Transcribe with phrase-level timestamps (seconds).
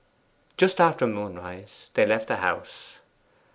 [0.57, 2.97] Just after moonrise they left the house.